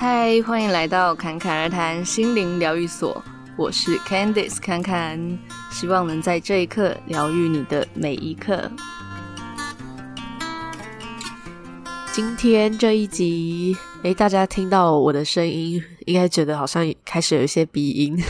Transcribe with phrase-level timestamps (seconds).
[0.00, 3.20] 嗨，欢迎来到侃侃而谈心灵疗愈所，
[3.56, 5.36] 我是 Candice 侃侃，
[5.72, 8.70] 希望能在这一刻疗愈你的每一刻。
[12.12, 18.22] 今天这一集，诶，大家听到我的声音，应该觉得好像开始有一些鼻音。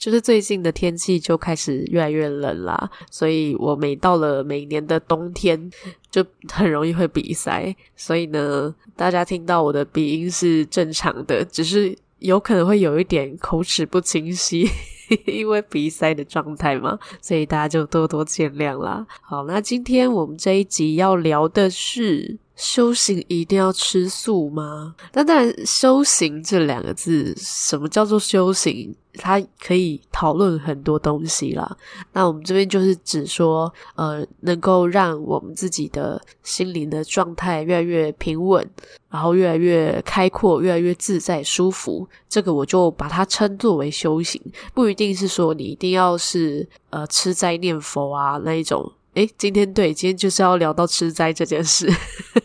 [0.00, 5.70] 就是最近的天气就开始越来越冷啦，所以我每到了每年的冬天，
[6.10, 7.76] 就很容易会鼻塞。
[7.94, 14.66] 所以呢，大家听到我的鼻音是正常的，只是有可能会有一点口齿不清晰，
[15.26, 19.06] 因为鼻塞的状态嘛，所以大家就多多见谅啦。
[19.20, 22.38] 好，那今天我们这一集要聊的是。
[22.60, 24.94] 修行一定要吃素吗？
[25.14, 28.94] 那当然，修行这两个字，什么叫做修行？
[29.14, 31.76] 它可以讨论很多东西啦。
[32.12, 38.68] 那我们这边就是指说，呃，能够让我们自己的心灵的状态越来越平稳，
[39.08, 42.06] 然后越来越开阔，越来越自在舒服。
[42.28, 44.40] 这个我就把它称作为修行，
[44.74, 48.92] 不一定是说你一定要是呃吃斋念佛啊那一种。
[49.14, 51.92] 诶，今天对，今天就是要聊到吃斋这件事，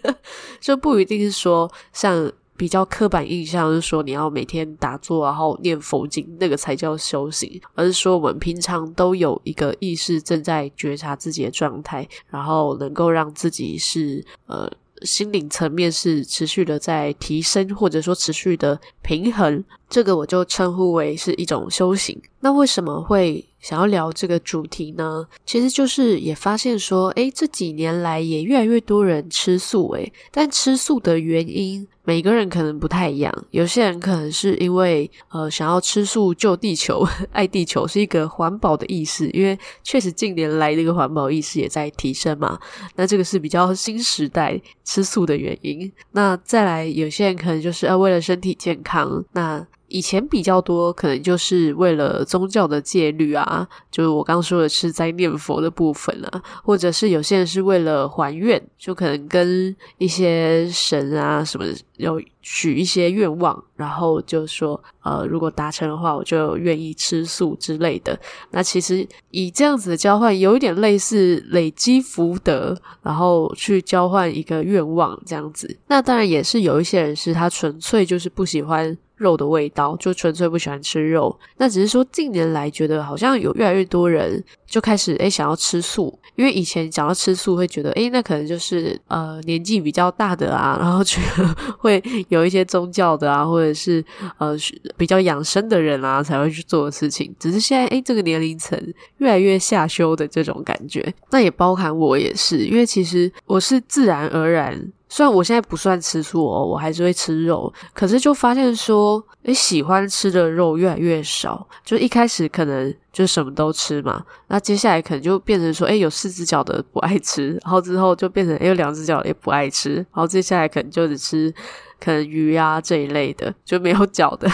[0.60, 14.72] 就不一定是说像比较刻板印象，是说你要每天打坐然后念佛经，那个才叫修行，而是说我们平常都有一个意识正在觉察自己的状态，然后能够让自己是呃
[15.04, 22.20] 心灵层面是持续的在提升，或者说持续的平衡，这个我就称呼为是一种修行。
[22.40, 25.26] 那为什么会想要聊这个主题呢？
[25.44, 33.34] 其实就是也发现说，诶，这几年来也越来越多人吃素，诶，但吃素的原因，每个人可能不太一样。
[33.50, 39.28] 有些人可能是因为呃想要吃素救地球， 爱地球，是一个环保的意识。
[39.32, 42.60] 因为确实近年来这个环保意识也在提升嘛。
[42.96, 45.92] 那这个是比较新时代吃素的原因。
[46.12, 49.66] 那再来，有些人可能就是呃为了身体健康，那。
[49.96, 61.66] 以前比较多，可能就是为了宗教的戒律啊，就是我刚说的吃斋念佛的部分啊，或者是有些人是为了还愿，就可能跟一些神啊什么
[61.96, 68.20] 有许一些愿望，然后就说，呃，如果达成的话，我就愿意吃素之类的。
[68.52, 75.78] 那其实以这样子的交换，有一点类似累积福德，然后去交换一个愿望这样子。
[75.88, 78.98] 那当然也是有一些人是他纯粹就是不喜欢。
[79.18, 81.38] 肉的味道，就纯粹不喜欢吃肉。
[81.58, 94.04] 那只是说近年来觉得好像有越来越多人就开始诶想要吃素，因为以前讲到吃素会觉得诶那可能就是呃年纪比较大的啊，然后觉得 会有一些宗教的啊，或者是
[94.38, 94.56] 呃
[94.98, 97.34] 比较养生的人啊才会去做的事情。
[97.40, 98.80] 只是现在诶这个年龄层
[99.18, 104.92] 越来越下修的这种感觉，那也包含我也是，因为其实我是自然而然。
[105.08, 111.68] 虽然我现在不算吃素哦，我还是会吃肉，可是就发现说，诶，喜欢吃的肉越来越少。
[111.84, 121.54] 就一开始可能就什么都吃嘛，那接下来可能就变成说，诶，有四只脚的不爱吃，然后之后就变成诶，有两只脚也不爱吃，然后接下来可能就只吃
[122.00, 124.50] 可能鱼啊这一类的，就没有脚的。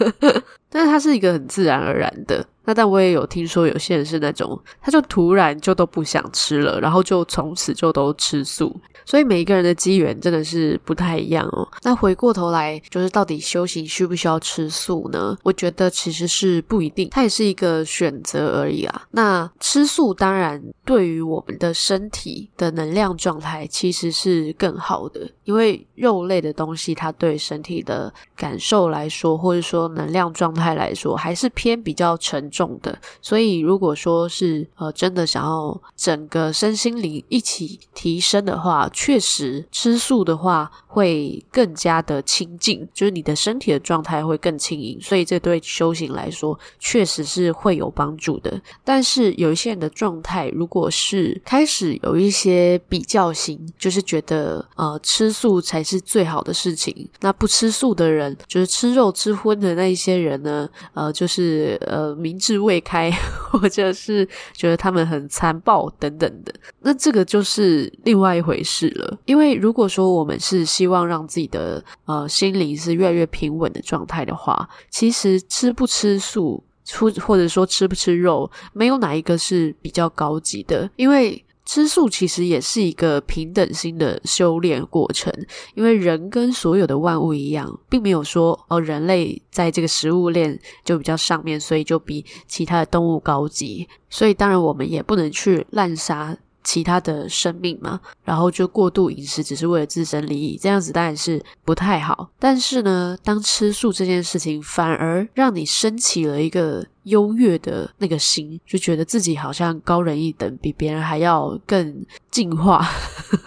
[0.70, 2.44] 但是它是一个很自然而然的。
[2.64, 8.74] 那但我也有听说有些人是那种，他就突然就都不想吃了，然后就从此就都吃素。
[9.06, 11.66] 所以每一个人的机缘真的是不太一样哦。
[11.82, 15.36] 那回过头来，就是到底修行需不需要吃素呢？
[15.42, 19.02] 我觉得其实是不一定，它也是一个选择而已啊。
[19.10, 32.98] 那吃素当然对于我们的身体的能量状态其实是更好的，因为肉类的东西它对身体的感受来说，或者说能量状态来说，还是偏比较沉重的。
[33.22, 48.60] 所以如果说是呃真的想要整个身心灵一起提升的话，确实，吃素的话会更加的清净，就是你的身体的状态会更轻盈，所以这对修行来说确实是会有帮助的。
[48.84, 63.10] 但是有一些人的状态，如果是开始有一些比较心，就是觉得呃吃素才是最好的事情，那不吃素的人，就是吃肉吃荤的那一些人呢，呃，就是呃民智未开，
[63.50, 68.88] 或者是觉得他们很残暴等等的，那这个就是另外一回事。
[68.96, 80.90] 了，因为如果说我们是希望让自己的呃心灵是越来越平稳的状态的话，其实吃不吃素，出或者说吃不吃肉，没有哪一个是比较高级的。
[80.96, 85.32] 因为吃素其实也是一个平等心的修炼过程，
[85.74, 93.86] 因为人跟所有的万物一样，并没有说哦人类在这个食物链就比较上面，所以就比其他的动物高级。
[94.08, 96.36] 所以当然我们也不能去滥杀。
[96.62, 102.30] 其他的生命嘛，然后就过度饮食只是为了自身利益，这样子当然是不太好。
[102.38, 112.86] 但是呢，当吃素这件事情反而让你升起了一个优越的那个心，就觉得自己好像高人一等，比别人还要更进化，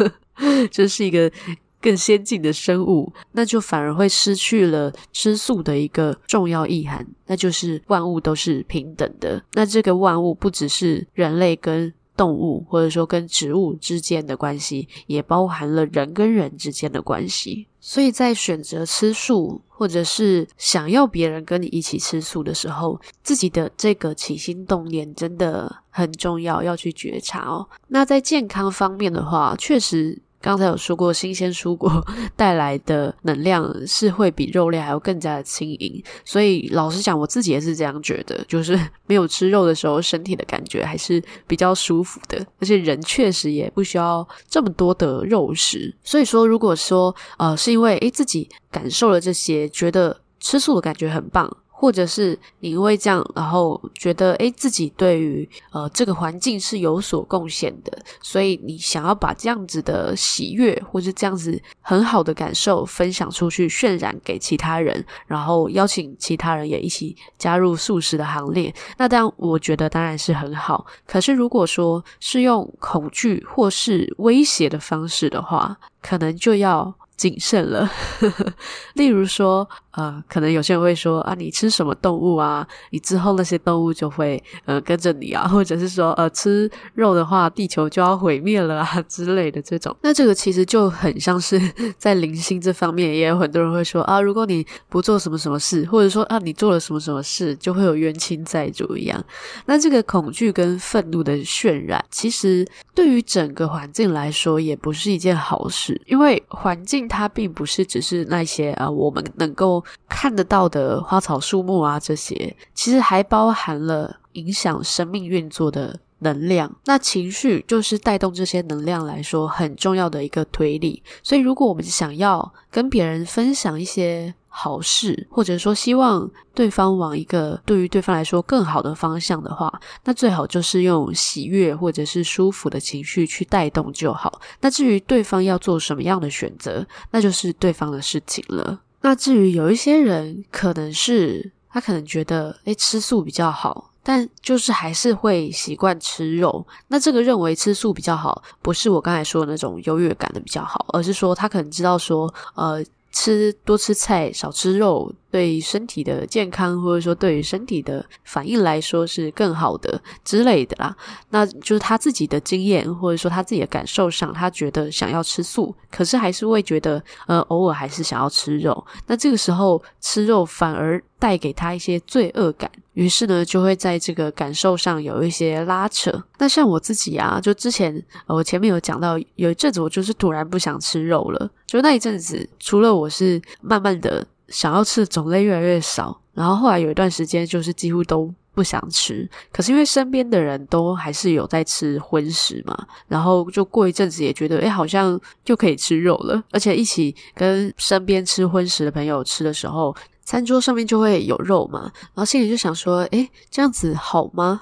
[0.71, 1.31] 这是一个
[1.79, 9.43] 更先进的生物，那就反而会失去了吃素的一个重要意涵，那就是万物都是平等的。
[9.53, 17.67] 那这个万物不只是人类跟动物或者说跟植物之间的关系，也包含了人跟人之间的关系。
[17.79, 27.67] 所以在选择吃素，或者是想要别人跟你一起吃素的时候，自己的这个起心动念真的很重要，要去觉察哦。
[27.87, 30.21] 那在健康方面的话，确实。
[30.43, 32.05] 刚才有说过，新鲜蔬果
[32.35, 45.95] 带来的能量是会比肉类还要更加的轻盈，所以老实讲，我自己也是这样觉得，就是没有吃肉的时候，身体的感觉还是比较舒服的，而且人确实也不需要这么多的肉食。
[46.03, 51.49] 所以说，如果说呃是因为诶自己感受了这些，觉得吃素的感觉很棒。
[51.83, 57.91] 或者是你因为这样，然后觉得诶自己对于呃这个环境是有所贡献的，
[58.21, 70.85] 所以你想要把这样子的喜悦或是这样子很好的感受分享出去，渲染给其他人，然后邀请其他人也一起加入素食的行列，那当然我觉得当然是很好。
[71.05, 77.89] 可是如果说是用恐惧或是威胁的方式的话，可能就要谨慎了，
[78.95, 82.67] 例如说，呃，可能有些人会说啊，你吃什么动物啊？
[82.89, 89.95] 你之后那些动物就会呃跟着你啊， 或者是说，呃，吃肉的话，地球就要毁灭了啊 之类的这种。
[90.01, 91.61] 那这个其实就很像是
[91.97, 99.23] 在灵性这方面，也有很多人会说啊，如果你不做什么什么事，或者说啊，你做了什么什么事，就会有冤亲债主一样。
[99.67, 107.02] 那这个恐惧跟愤怒的渲染，其实对于整个环境来说，也不是一件好事，因为环境。
[107.07, 116.73] 它并不是只是那些啊，我们能够看得到的花草树木啊，这些其实还包含了影响生命运作的能量。
[116.85, 121.03] 那情绪就是带动这些能量来说很重要的一个推力。
[121.21, 134.39] 所以，如果我们想要跟别人分享一些，好事，或者说希望对方往一个对于对方来说更好的方向的话，那最好就是用喜悦或者是舒服的情绪去带动就好。
[134.61, 138.79] 那至于对方要做什么样的选择，那就是对方的事情了。
[139.01, 146.63] 那至于有一些人，可能是他可能觉得，诶，吃素比较好，但就是还是会习惯吃肉。
[146.89, 152.85] 那这个认为吃素比较好，不是我刚才说的那种优越感的比较好，而是说他可能知道说，呃。
[153.13, 160.93] 吃多吃菜，少吃肉，对身体的健康，或者说对于身体的反应来说是更好的之类的啦。
[161.29, 168.83] 那就是他自己的经验，或者说他自己的感受上，他觉得想要吃素，可是还是会觉得，呃，偶尔还是想要吃肉。
[169.05, 176.23] 那这个时候吃肉反而带给他一些罪恶感，于是呢，就会在这个感受上有一些拉扯。
[176.37, 189.27] 那像我自己啊，就之前，我前面有讲到，有一阵子我就是突然不想吃肉了，就那一阵子，除了我是慢慢的想要吃的种类越来越少，然后后来有一段时间就是几乎都不想吃。
[189.51, 199.95] 可是因为身边的人都还是有在吃荤食嘛，然后就过一阵子也觉得，诶，好像就可以吃肉了，而且一起跟身边吃荤食的朋友吃的时候。
[200.25, 204.61] 餐桌上面就会有肉嘛，然后心里就想说，诶，这样子好吗？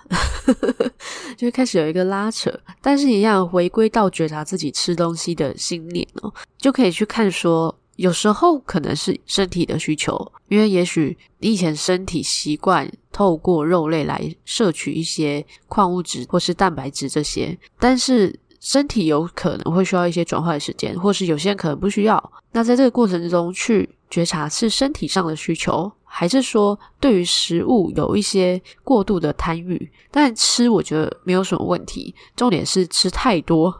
[1.37, 2.51] 就会开始有一个拉扯，
[2.81, 23.87] 但是一样回归到觉察自己吃东西的心念哦，就可以去看说，有时候可能是身体的需求，因为也许你以前身体习惯透过肉类来摄取一些矿物质或是蛋白质这些，但是身体有可能会需要一些转换时间，或是有些人可能不需要，那在这个过程中去。
[24.11, 29.89] 觉察是身体上的需求，还是说对于食物有一些过度的贪欲？
[30.11, 33.73] 但吃我觉得没有什么问题，重点是吃太多，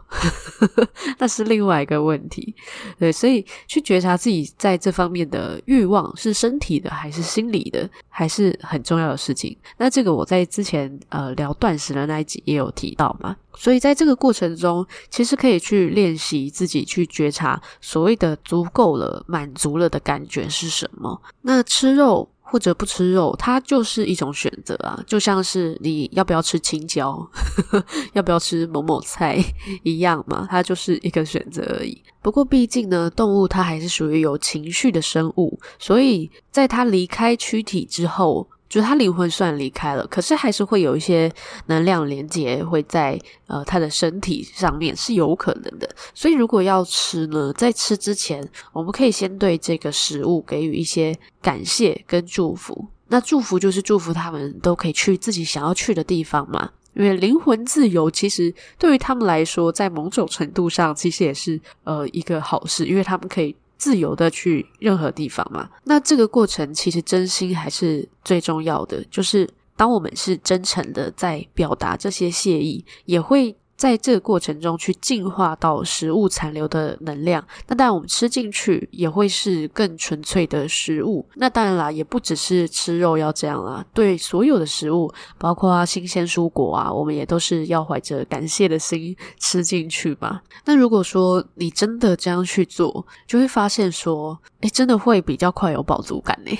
[1.20, 2.54] 那是另外一个问题。
[2.98, 9.54] 对，所以去觉察自己在这方面的欲望是身体的还是心理的，还是很重要的事情。
[9.76, 13.36] 那这个我在之前呃聊断食的那一集也有提到嘛。
[13.56, 21.20] 所以在这个过程中，其实可以去练习自己去觉察所谓的足够了、满足了的感觉是什么。
[21.42, 27.26] 那吃肉或者不吃肉，它就是一种选择啊，就像是你要不要吃青椒，
[28.14, 29.42] 要不要吃某某菜
[29.82, 32.02] 一样嘛，它就是一个选择而已。
[32.20, 38.48] 不过毕竟呢，动物它还是属于有情绪的生物，所以在它离开躯体之后。
[38.72, 41.30] 就是他灵魂虽然离开了，可是还是会有一些
[41.66, 45.86] 能量连接会在呃他的身体上面是有可能的。
[46.14, 52.86] 所以如果要吃呢，在吃之前，我们可以先对这个食物给予一些感谢跟祝福。
[53.08, 56.70] 那祝福就是祝福他们都可以去自己想要去的地方嘛。
[56.94, 65.68] 因为灵魂自由，其实对于他们来说，在某种程度上，其实也是呃一个好事，因为他们可以自由的去任何地方嘛。
[65.82, 73.56] 那这个过程其实真心还是最重要的，就是当我们是真诚的在表达这些谢意，也会。
[73.82, 81.28] 在这个过程中去净化到食物残留的能量，那当然我们吃进去也会是更纯粹的食物。
[81.34, 90.40] 那当然啦，也不只是吃肉要这样啦，对所有的食物，包括新鲜蔬果啊，我们也都是要怀着感谢的心吃进去嘛。
[90.64, 96.56] 那如果说你真的这样去做，就会发现说，诶，真的会比较快有饱足感呢。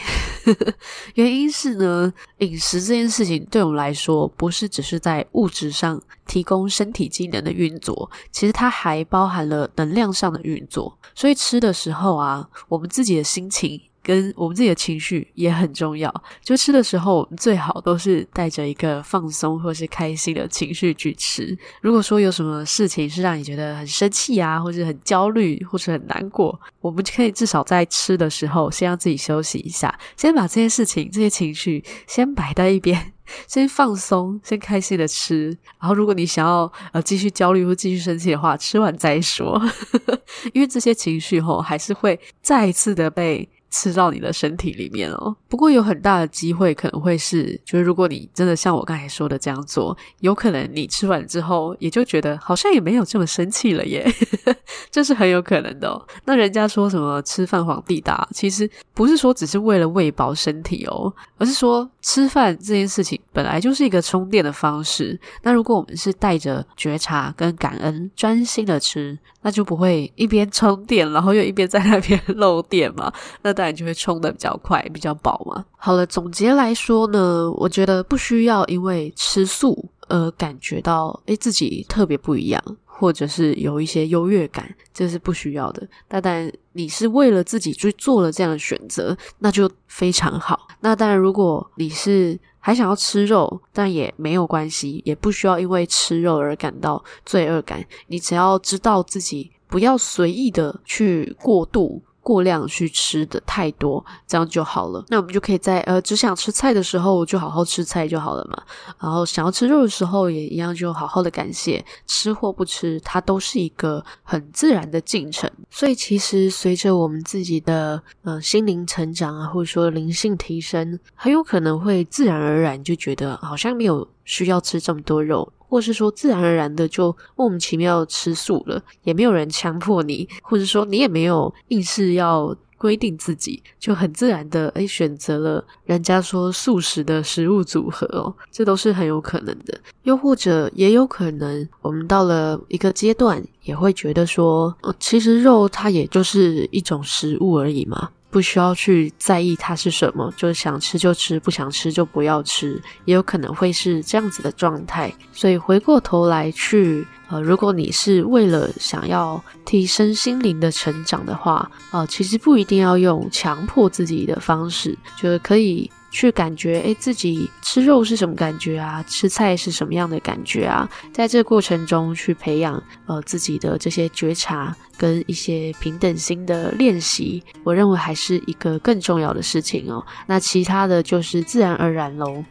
[1.14, 6.02] 原因是呢，饮食这件事情对我们来说，不是只是在物质上
[6.32, 10.98] 提供身体机能的运作，其实它还包含了能量上的运作。
[11.14, 13.78] 所以吃的时候啊，我们自己的心情。
[14.04, 16.12] 跟我们自己的情绪也很重要。
[16.42, 21.56] 就吃的时候，我们最好都是带着一个放松或是开心的情绪去吃。
[21.80, 33.11] 如果说有什么事情是让你觉得很生气啊，或是很焦虑，或是很难过，我们可以至少在吃的时候先让自己休息一下，先把这些事情、这些情绪先摆在一边，
[33.46, 35.48] 先放松，先开心的吃。
[35.80, 39.60] 然后，如果你想要呃继续焦虑或继续生气的话，吃完再说，
[40.54, 43.48] 因为这些情绪吼还是会再一次的被。
[43.72, 45.34] 吃到你的身体里面哦。
[45.48, 54.06] 不过有很大的机会可能会是，就是如果你真的像我刚才说的这样做，有可能你吃完之后也就觉得好像也没有这么生气了耶，
[54.92, 56.00] 这是很有可能的哦。
[56.24, 65.18] 那人家说什么吃饭皇帝大，其实不是说只是为了喂饱身体哦，而是说吃饭这件事情本来就是一个充电的方式。
[65.42, 73.12] 那如果我们是带着觉察跟感恩，专心的吃，那就不会一边充电，然后又一边在那边漏电嘛。
[73.42, 75.64] 那当然就会充得比较快，比较饱嘛。
[75.76, 85.86] 好了，总结来说呢，我觉得不需要因为吃素而感觉到诶自己特别不一样，或者是有一些优越感，这是不需要的。
[86.06, 90.68] 但但你是为了自己去做了这样的选择，那就非常好。
[90.80, 97.84] 那当然，如果你是还想要吃肉，但也没有关系，也不需要因为吃肉而感到罪恶感。
[98.06, 102.00] 你只要知道自己不要随意的去过度。
[102.24, 105.04] 过量去吃的太多，这样就好了。
[105.08, 108.62] 那我们就可以在呃只想吃菜的时候就好好吃菜就好了嘛。
[109.00, 111.84] 然后想要吃肉的时候也一样，就好好的感谢。
[112.06, 115.50] 吃或不吃，它都是一个很自然的进程。
[115.74, 125.50] 所以其实随着我们自己的呃心灵成长啊，或者说灵性提升，很有可能会自然而然就觉得好像没有需要吃这么多肉。
[125.66, 139.78] 或是说自然而然的就莫名其妙吃素了，也没有人强迫你，或者说你也没有硬是要规定自己，就很自然的诶选择了人家说素食的食物组合哦，这都是很有可能的。
[140.02, 148.10] 又或者也有可能，我们到了一个阶段，也会觉得说，其实肉它也就是一种食物而已嘛。
[148.32, 155.12] 不需要去在意它是什么，就是想吃就吃，不想吃就不要吃，也有可能会是这样子的状态。
[155.32, 165.90] 所以回过头来去，呃，如果你是为了想要提升心灵的成长的话，呃，其实不一定要用强迫自己的方式，就是可以。
[166.12, 169.02] 去感觉，诶，自己吃肉是什么感觉啊？
[169.08, 170.88] 吃菜是什么样的感觉啊？
[171.12, 180.04] 在这个过程中去培养呃自己的这些觉察跟一些平等心的练习，我认为还是一个更重要的事情哦。
[180.26, 182.44] 那其他的就是自然而然喽。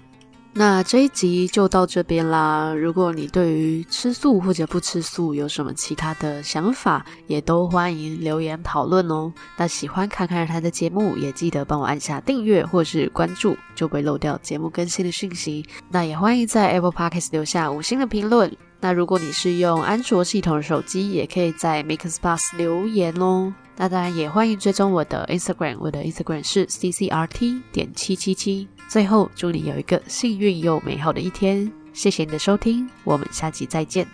[0.53, 2.73] 那这一集就到这边啦。
[2.73, 9.31] 如果你对于吃素或者不吃素有什么其他的想法，也都欢迎留言讨论哦。
[9.57, 15.65] 那喜欢看看他的节目，也记得帮我按下订阅或是关注，就不会漏掉节目更新的讯息。
[15.89, 18.53] 那也欢迎在 Apple Podcast 留下五星的评论。
[18.81, 23.53] 那如果你是用安卓系统的手机，也可以在 MixerBox 留言哦。
[23.77, 28.67] 那当然也欢迎追踪我的 Instagram，我的 Instagram 是 ccrt 点七七七。
[28.91, 31.71] 最后，祝你有一个幸运又美好的一天。
[31.93, 34.05] 谢谢你的收听，我们下期再见。